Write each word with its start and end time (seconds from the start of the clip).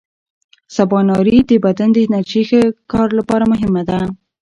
سباناري 0.75 1.37
د 1.49 1.51
بدن 1.65 1.89
د 1.93 1.97
انرژۍ 2.05 2.43
د 2.45 2.47
ښه 2.49 2.61
کار 2.91 3.09
لپاره 3.19 3.45
مهمه 3.51 3.83
ده. 3.89 3.99